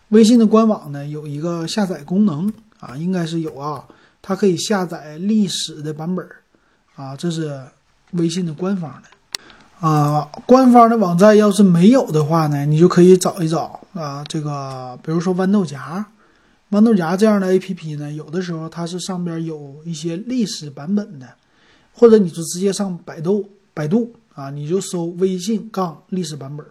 [0.09, 3.85] 微信的官网呢有一个下载功能啊，应该是有啊，
[4.23, 6.27] 它可以下载历史的版本
[6.97, 7.63] 啊，这是
[8.13, 9.09] 微信的官方的。
[9.87, 14.25] 啊，官方的网站要是没有的话呢，你就可以找一找啊。
[14.27, 16.03] 这个比如说豌豆荚，
[16.71, 21.29] 豌豆荚这样的 A P P 呢，有的时候它是上边有一些历史版本的，
[21.93, 26.65] 或者你就直接上百度，百度啊，你就搜微信杠历史版本，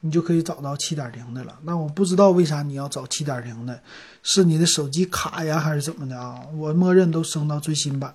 [0.00, 1.58] 你就可以找到七点零的了。
[1.62, 3.80] 那我不知道为啥你要找七点零的，
[4.22, 6.42] 是你的手机卡呀，还是怎么的啊？
[6.58, 8.14] 我默认都升到最新版。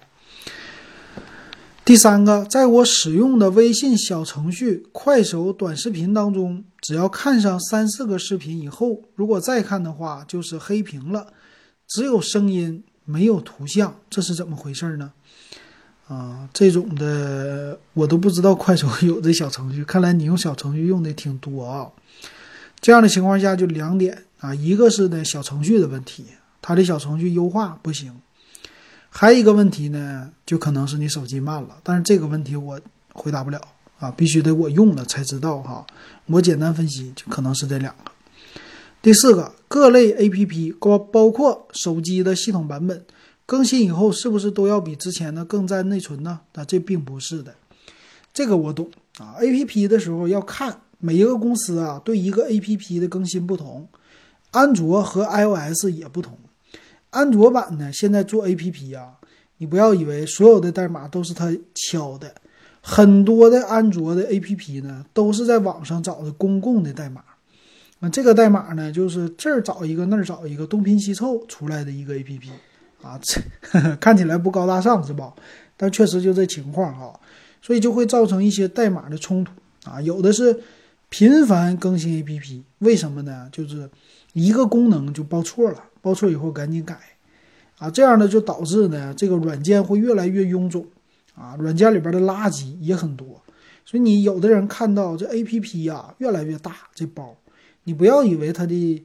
[1.86, 11.28] 第三个，在我使用的微信小程序、快手短视频当中，只要看上三四个视频以后，如果再看的话，就是黑屏了，
[11.88, 15.12] 只有声音没有图像，这是怎么回事呢？
[16.08, 21.91] 啊，这种的我都不知道快手有这小程序，看来你用小程序用的挺多啊。
[22.82, 26.26] 这样的情况下就两点，啊，一个是呢小程序的问题，
[26.63, 28.12] 它的小程序优化不行，
[29.17, 31.78] 还有一个问题呢，就可能是你手机慢了。
[31.84, 32.78] 但是这个问题我
[33.13, 33.62] 回答不了
[33.97, 35.88] 啊，必须得我用了才知道哈。
[36.25, 38.12] 我简单分析，就可能是这两个。
[39.01, 43.06] 第四个，各类 A P P 包包括手机的系统版本
[43.45, 46.41] 更新以后，是不是都要比之前的更占内存呢？
[46.51, 47.56] 啊，这并不是的，
[48.34, 49.36] 这个我懂啊。
[49.39, 53.88] A P P 的时候要看每一个公司啊，对一个 A P P 的更新不同，
[54.51, 56.38] 安卓和 I O S 也不同。
[57.15, 59.13] 安卓版呢，现在做 A P P 啊，
[59.60, 62.36] 你不要以为所有的代码都是他敲的，
[62.82, 67.23] 很多的安卓的 A P P 呢，都是在网上找的公共的代码。
[67.99, 72.49] 那这个代码呢，就是这儿找一个，那儿找一个，东拼西凑出来的一个 A P P
[73.01, 73.41] 啊，这
[74.01, 75.34] 看起来不高大上是吧？
[75.78, 77.17] 但确实就这情况哈，
[77.62, 79.54] 所以就会造成一些代码的冲突
[79.86, 80.01] 啊。
[80.01, 80.60] 有的是
[81.08, 83.47] 频繁更新 A P P，为什么呢？
[83.54, 83.89] 就是
[84.34, 86.96] 一个功能就报错了，报错以后赶紧改
[87.80, 90.86] 啊，这样呢就导致呢这个软件会越来越臃肿
[91.36, 93.41] 啊，软件里边的垃圾也很多，
[93.84, 97.36] 所以你有的人看到这 A P P 呀越来越大，这包。
[97.86, 99.04] 你不要以为它的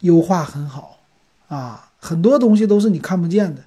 [0.00, 1.00] 优化很好
[1.48, 3.64] 啊，很多东西都是你看不见的。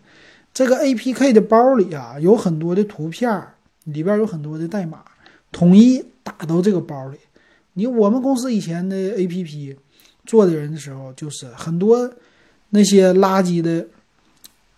[0.53, 3.47] 这个 A P K 的包里啊，有很多的图片，
[3.86, 5.03] 里边有很多的代码，
[5.51, 7.17] 统一打到这个包里。
[7.73, 9.75] 你我们公司以前的 A P P
[10.25, 12.12] 做的人的时候，就是很多
[12.69, 13.86] 那些垃圾的，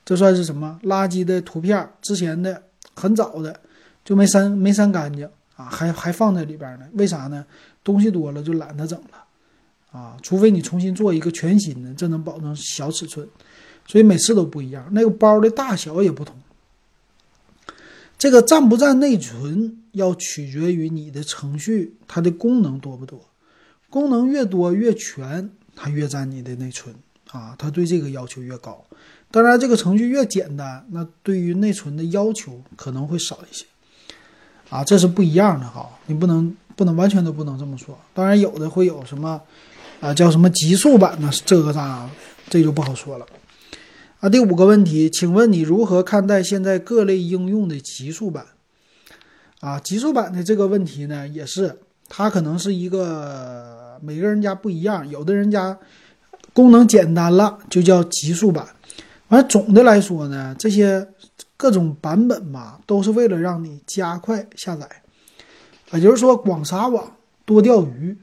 [0.06, 1.90] 这算是什么垃圾的图片？
[2.02, 2.64] 之前的
[2.96, 3.60] 很早的
[4.04, 6.86] 就没删，没删干净啊，还还放在里边呢。
[6.94, 7.46] 为啥呢？
[7.84, 9.24] 东西多了就懒得整了。
[9.92, 13.28] 啊，除非你重新做一个全新的，这能保证小尺寸，
[13.86, 14.88] 所以每次都不一样。
[14.92, 16.34] 那个包的大小也不同。
[18.18, 23.20] 这个占不占内存，要取决于你的程序它的功能多不多。
[23.90, 26.96] 功能越多越全，它越占你的内存
[27.32, 28.84] 啊，它对这个要求越高。
[29.30, 33.66] 当然，这个程序越简单，那对于内存的要求可能会少一些。
[34.70, 37.98] 啊，这是不一样的哈，你不能不能完全都不能这么说。
[38.14, 39.42] 当然，有的会有什么。
[40.02, 41.30] 啊，叫什么极速版呢？
[41.46, 42.10] 这个啥，
[42.50, 43.26] 这就不好说了。
[44.20, 48.44] 啊，第五个问题，请问你如何看待现在各类应用的极速版？
[49.60, 51.78] 啊，极速版的这个问题呢，也是
[52.10, 55.78] 它可能是一个每个人家不一样，有的人家
[56.54, 58.68] 功能简单了就叫极速版。
[59.30, 61.08] 完，总的来说呢，这些
[61.56, 64.88] 各种版本吧，都是为了让你加快下载，
[65.92, 68.18] 也就是说广撒网，多钓鱼。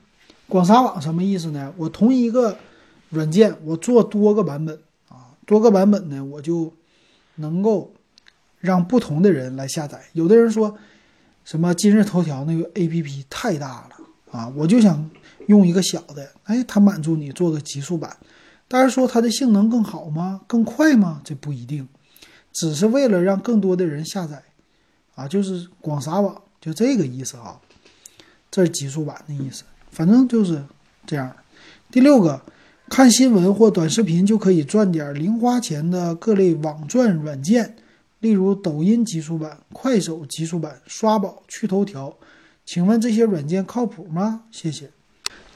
[0.48, 1.72] 广撒网什么意思呢？
[1.76, 2.56] 我同一个
[3.10, 6.72] 软件，我做多个版本啊，多个版本呢，我就
[7.36, 7.92] 能够
[8.58, 10.00] 让不同的人来下载。
[10.12, 10.76] 有的人说
[11.44, 13.97] 什么今日头条那个 APP 太大了
[14.30, 15.10] 啊，我就想
[15.46, 18.16] 用一个小的，哎，它满足你做个极速版。
[18.66, 20.42] 但是说它的性能更好吗？
[20.46, 21.22] 更快吗？
[21.24, 21.88] 这不一定，
[22.52, 24.42] 只是为了让更多的人下载
[25.14, 27.58] 啊，就是广撒网，就这个意思啊。
[28.50, 29.64] 这是极速版的意思。
[29.90, 30.62] 反正就是
[31.06, 31.34] 这样。
[31.90, 32.42] 第六个，
[32.90, 37.76] 看新闻或短视频就可以赚点零花钱的各类网赚软件，
[38.20, 42.14] 例如抖音极速版、快手极速版、刷宝、趣头条，
[42.68, 44.42] 请问这些软件靠谱吗？
[44.50, 44.90] 谢谢。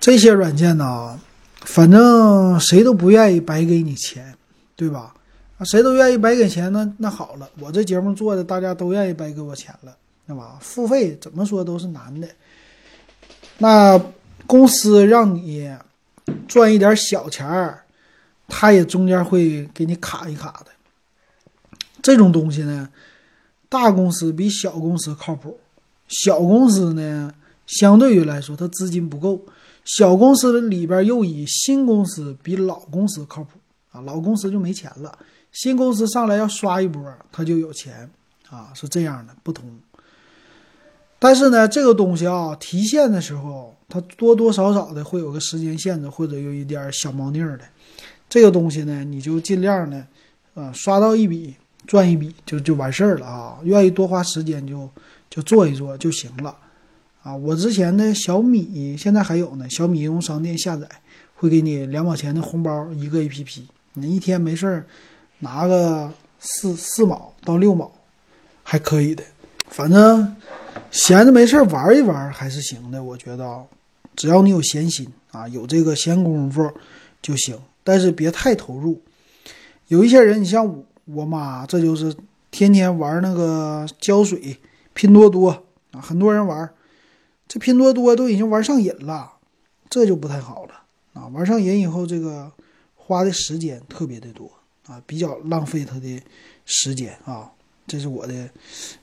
[0.00, 1.20] 这些软件呢，
[1.60, 4.34] 反正谁都不愿意白给你钱，
[4.74, 5.12] 对吧？
[5.58, 6.90] 啊，谁都愿意白给钱呢？
[6.96, 9.94] 那好了，我这节目做的，大家都愿意白给我钱了，
[10.26, 10.56] 对吧？
[10.62, 12.26] 付费怎么说都是难的。
[13.58, 14.00] 那。
[14.44, 15.70] 公司让你
[16.48, 17.84] 赚一点小钱儿，
[18.48, 20.72] 他也中间会给你卡一卡的。
[22.02, 22.88] 这种东西呢，
[23.68, 25.58] 大公司比小公司靠谱。
[26.12, 27.32] 小公司呢，
[27.66, 29.40] 相对于来说，它资金不够。
[29.84, 33.58] 小公司里边又以新公司比老公司靠谱
[33.90, 35.18] 啊，老公司就没钱了，
[35.50, 38.08] 新公司上来要刷一波，他就有钱
[38.48, 39.64] 啊，是这样的不同。
[41.18, 43.74] 但是呢，这个东西啊，提现的时候。
[43.88, 47.64] 它多多少少的会有个时间限制，或者有一点小猫腻儿的，
[48.26, 50.06] 这个东西呢，你就尽量呢，
[50.54, 51.54] 啊，刷到一笔
[51.86, 53.58] 赚一笔就就完事儿了啊。
[53.64, 54.88] 愿意多花时间就
[55.32, 56.54] 就做一做就行了，
[57.22, 60.86] 啊，我之前的小米现在还有呢，小米应用商店下载
[61.36, 63.62] 会给你两毛钱的红包一个 APP，
[63.94, 64.84] 你一天没事儿
[65.38, 67.90] 拿个四四毛到六毛
[68.62, 69.24] 还可以的，
[69.68, 70.36] 反正
[70.90, 73.64] 闲着没事儿玩一玩还是行的，我觉得。
[74.14, 76.70] 只要你有闲心啊，有这个闲工夫
[77.22, 79.00] 就行，但是别太投入。
[79.88, 82.14] 有一些人，你像我我妈，这就是
[82.50, 84.54] 天天玩那个胶水、
[84.94, 85.50] 拼多多
[85.92, 86.68] 啊，很多人玩，
[87.48, 89.32] 这拼多多都已经玩上瘾了，
[89.90, 90.74] 这就不太好了
[91.14, 92.50] 啊，玩上瘾以后，这个
[92.94, 94.50] 花的时间特别的多
[94.86, 96.22] 啊，比较浪费他的
[96.64, 97.50] 时间啊，
[97.86, 98.48] 这是我的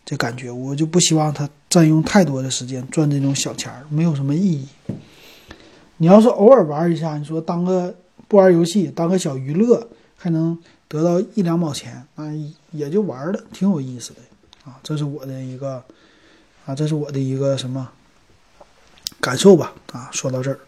[0.06, 4.68] 这感觉，我就不希望他占用太多的时间赚这种小钱儿，没有什么意义。
[5.98, 7.94] 你要是偶尔玩一下，你说当个
[8.28, 12.34] 不玩游戏，当个小娱乐，还能得到一两毛钱，那
[12.72, 14.22] 也就玩了，挺有意思的
[14.70, 14.80] 啊。
[14.84, 15.84] 这是我的一个
[16.66, 17.90] 啊，这是我的一个什么
[19.20, 20.10] 感受吧啊。
[20.12, 20.60] 说到这儿。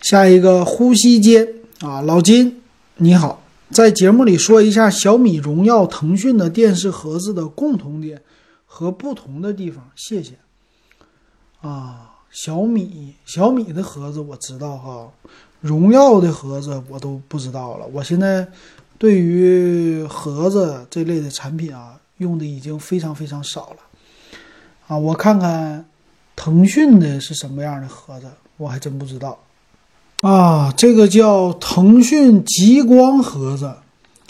[0.00, 1.46] 下一个呼吸间
[1.80, 2.62] 啊，老金
[2.96, 8.20] 你好，在节目里说一下小米、荣耀、腾讯的电视盒子的共同点
[8.66, 10.32] 和不同的地方，谢谢。
[11.60, 15.08] 啊，小米小米的盒子我知道哈，
[15.60, 17.86] 荣耀的盒子我都不知道了。
[17.92, 18.48] 我现在
[18.98, 23.76] 对于盒子这类的产品啊，用的已经非常非常少了。
[24.88, 25.84] 啊，我看看
[26.36, 29.38] 腾讯的是什么样的盒子，我还真不知道。
[30.20, 33.74] 啊，这个叫腾讯极光盒子，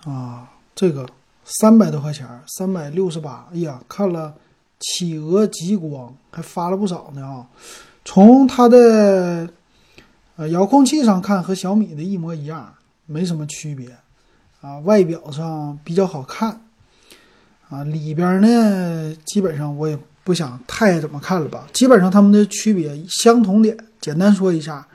[0.05, 1.07] 啊，这个
[1.45, 3.47] 三百多块钱，三百六十八。
[3.53, 4.35] 哎呀，看了
[4.81, 7.47] 企鹅极光，还发了不少呢啊。
[8.05, 9.49] 从它的
[10.37, 12.73] 呃遥控器上看，和小米的一模一样，
[13.07, 13.95] 没什么区别
[14.61, 14.79] 啊。
[14.81, 16.61] 外表上比较好看
[17.73, 21.67] 啊，里边呢，基本上我也不想太怎么看了吧。
[21.73, 24.87] 基本上它们的区别相同点，简单说一下。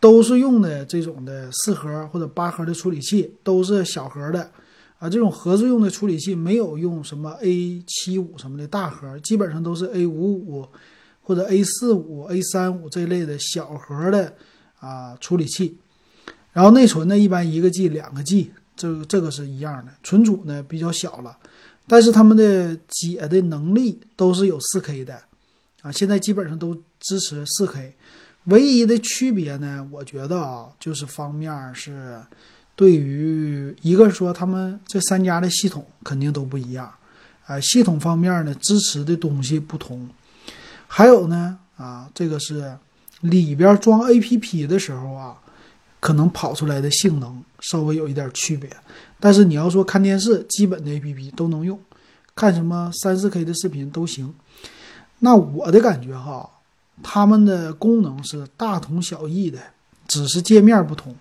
[0.00, 4.50] 都是用的这种的四核或者八核的处理器，都是小核的
[4.98, 5.08] 啊。
[5.08, 10.66] 这种盒子用的处理器没有用什么 A 七五什么的大核，基本上都是 A 五五
[11.22, 14.34] 或者 A 四五、A 三五这类的小核的
[14.80, 15.78] 啊处理器。
[16.52, 19.92] 然后内存呢，一般一个 G、两个 G，这这个是一样的。
[20.02, 21.38] 存储呢比较小了，
[21.86, 25.20] 但是他们的解的能力都是有 4K 的
[25.82, 25.92] 啊。
[25.92, 27.92] 现在基本上都支持 4K。
[28.46, 32.20] 唯一的区别呢，我觉得啊，就是方面是
[32.74, 36.92] 对于一个说他们这三家的系统肯定都不一样，
[37.46, 40.08] 啊，系统方面呢支持的东西不同，
[40.88, 42.76] 还有呢啊，这个是
[43.20, 45.36] 里边装 A P P 的时候啊，
[46.00, 48.68] 可能跑出来的性能稍微有一点区别，
[49.18, 51.80] 但是你要说看电视，基本的 A P P 都能用，
[52.36, 54.34] 看什么三四 K 的视频都行。
[55.20, 56.50] 那我的感觉哈。
[57.02, 59.58] 他们的功能是大同小异的，
[60.06, 61.16] 只是界面不同，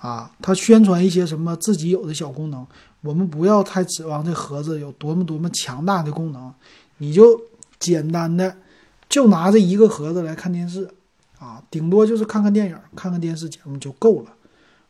[0.00, 2.66] 啊，它宣传一些什么自己有的小功能，
[3.02, 6.52] 我们不要太指望这盒子有多么多么强大的功能，
[6.98, 7.40] 你就
[7.78, 8.56] 简单的
[9.08, 10.88] 就拿这一个盒子来看电视，
[11.38, 14.32] 啊，顶多就是看看电影、看看电视节目就够了，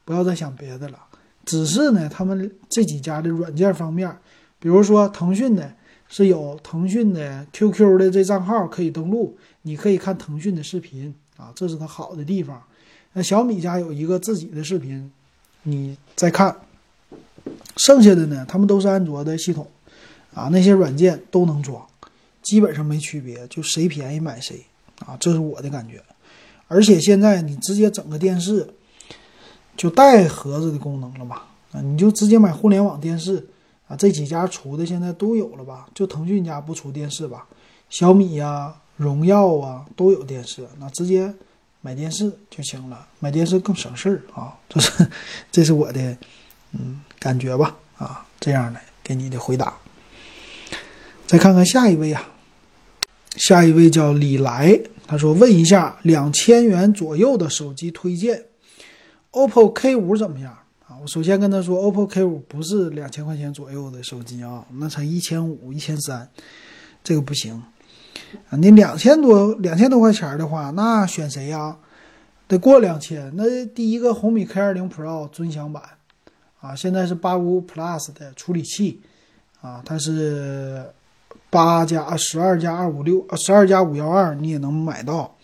[0.05, 0.99] 不要再想别的了。
[1.45, 4.15] 只是呢，他们这几家的软件方面，
[4.59, 5.75] 比如说腾讯的。
[6.07, 12.63] 是有腾讯的 QQ 的这账号可以登录，你可以看腾讯的视频啊，这是它好的地方。
[13.15, 15.11] 那小米家有一个自己的视频，
[15.63, 16.55] 你再看。
[17.79, 19.67] 剩下的呢，他们都是安卓的系统
[20.35, 21.85] 啊，那些软件都能装，
[22.43, 24.63] 基本上没区别，就谁便宜买谁
[25.07, 26.01] 啊，这是我的感觉。
[26.69, 28.69] 而且现在你直接整个电视
[29.77, 33.47] 就带盒子的功能了嘛，啊，你就直接买互联网电视。
[33.87, 35.87] 啊，这几家出的现在都有了吧？
[35.95, 37.47] 就腾讯家不出电视吧？
[37.91, 41.31] 小米呀、荣耀啊都有电视，那直接
[41.83, 43.07] 买电视就行了。
[43.19, 44.57] 买电视更省事儿啊！
[44.71, 45.07] 这是，
[45.53, 46.17] 这是我的
[46.73, 47.77] 嗯感觉吧？
[47.99, 49.77] 啊，这样的给你的回答。
[51.27, 52.27] 再看看下一位啊，
[53.37, 58.43] 下一位叫李来，他说问一下两千元左右的手机推荐
[59.35, 60.57] ，OPPO K 五怎么样
[60.87, 60.97] 啊？
[61.03, 66.29] 我首先跟他说，OPPO K 五不是两千块钱左右的手机啊，那才一千五、一千三，
[67.03, 67.63] 这个不行
[68.49, 68.57] 啊。
[68.57, 71.77] 你两千多、两千多块钱的话，那选谁呀？
[72.47, 73.33] 得过两千。
[73.35, 75.83] 那第一个红米 K 二零 Pro 尊享版
[76.61, 79.01] 啊，现在是八五 Plus 的处理器
[79.61, 80.85] 啊，它是
[81.49, 85.35] 八加十二加二五六十二加五幺二，你也能买到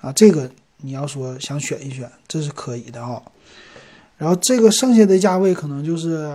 [0.00, 0.12] 啊。
[0.12, 0.50] 这个
[0.84, 3.22] 你要说想选一选，这是可以的啊。
[4.18, 6.30] 然后这个剩下的价位可能就是，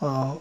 [0.00, 0.36] 呃，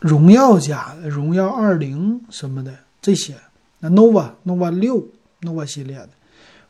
[0.00, 3.34] 荣耀家荣耀二零什么的这些，
[3.80, 5.06] 那 nova nova 六
[5.42, 6.08] nova 系列的，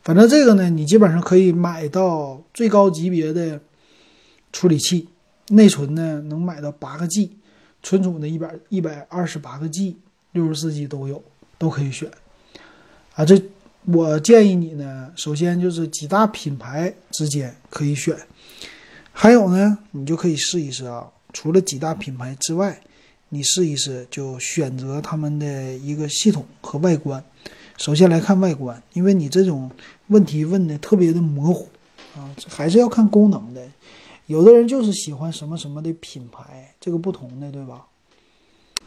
[0.03, 3.59] 反正这个呢，你基本上可以买到最高级别的
[4.51, 5.07] 处理器，
[5.47, 7.37] 内存呢能买到八个 G，
[7.81, 9.97] 存储呢一百一百二十八个 G，
[10.33, 11.23] 六十四 G 都有，
[11.57, 12.11] 都可以选。
[13.15, 13.41] 啊，这
[13.85, 18.15] 我建议你呢，首先就是几大品牌之间可以选。
[19.11, 21.07] 还有呢，你就可以试一试啊。
[21.33, 22.79] 除了几大品牌之外，
[23.29, 27.23] 你试一试，就选择他们的一个系统和外观。
[27.77, 29.69] 首先来看外观，因为你这种
[30.07, 31.67] 问题问的特别的模糊
[32.15, 33.61] 啊，还是要看功能的。
[34.27, 37.85] 有的人就是喜欢什么什么的品牌，这个不同的，对吧？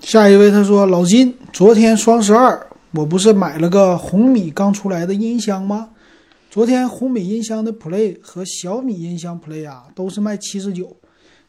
[0.00, 5.90] 下一位他说：“老金，昨天双十二，我不是买了个红米刚出来的音箱吗？
[6.50, 10.94] 昨天红米音箱的 Play 和小米音箱 Play 啊，都是卖七十九。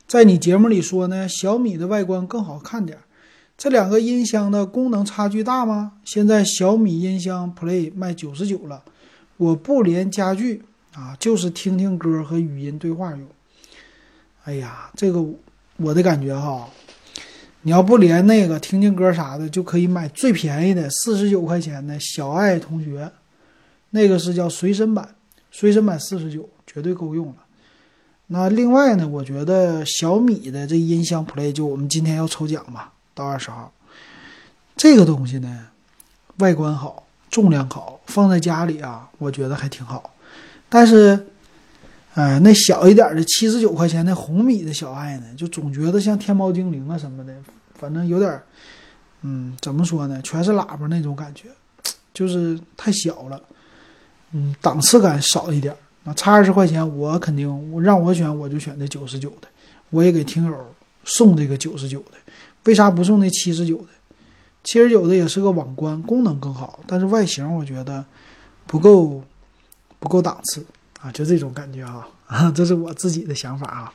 [0.08, 2.98] 在你节目里说呢，小米的外观更好看点。
[3.58, 5.94] 这两个音箱的功能差距大吗？
[6.06, 8.82] 现在小米音箱 Play 卖九十九了，
[9.36, 10.64] 我不连家具
[10.94, 13.28] 啊，就是听听歌和语音对话用。
[14.46, 15.22] 哎呀，这个
[15.76, 16.70] 我的感觉哈。”
[17.64, 23.10] 你要不连那个听听歌啥的，就可以买最便宜的四十九块钱的小爱同学，
[23.92, 25.16] 那个是叫随身版，
[25.50, 27.36] 随身版四十九绝对够用了。
[28.28, 33.72] 那另外呢，我觉得小米的这音箱 Play 就我们今天要抽奖嘛，到二十号，
[34.76, 35.68] 这个东西呢，
[36.38, 40.14] 外观好，重量好，放在家里啊，我觉得还挺好。
[40.68, 41.28] 但是，
[42.14, 47.34] 哎，那小一点的七十九块钱的红米的小爱呢，就总觉得像天猫精灵啊什么的。
[47.74, 48.42] 反正有点，
[49.24, 50.22] 嗯，怎么说呢？
[50.22, 51.50] 全是喇叭那种感觉，
[52.14, 53.42] 就是太小了，
[54.32, 55.76] 嗯，档次感少一点。
[56.04, 57.48] 那差二十块钱，我肯定，
[57.82, 59.48] 让我选，我就选这九十九的。
[59.90, 62.18] 我也给听友送这个九十九的，
[62.66, 63.88] 为啥不送那七十九的？
[64.64, 68.06] 七十九的也是个网关，功能更好，但是外形我觉得
[68.68, 69.22] 不够，
[70.00, 70.66] 不够档次
[71.04, 73.94] 啊，就这种感觉啊， 这是我自己的想法啊。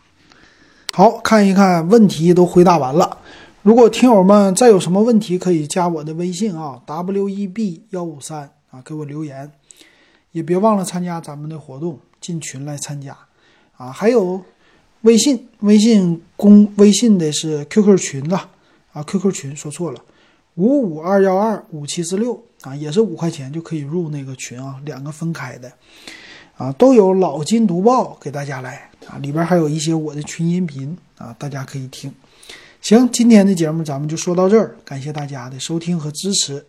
[0.92, 3.16] 好看一看，问题都回答完了。
[3.62, 9.50] 如果听友们再有什么问题，可以加我的微信啊，w e b 幺五三啊，给我留言，
[10.32, 13.16] 也别忘了参加咱们的活动，进群来参加
[13.78, 13.90] 啊。
[13.90, 14.42] 还有
[15.02, 18.50] 微信，微信公微信的是 QQ 群了
[18.92, 20.00] 啊，QQ 群说错了，
[20.56, 25.72] 五五二幺二五七四六啊，也是五块钱就可以入那个群啊，两个分开的
[26.58, 32.12] 啊，都有老金读报给大家来啊，里边还有一些我的群音频啊，大家可以听。
[32.80, 36.66] 行，今天的节目咱们就说到这儿，感谢大家的收听和支持。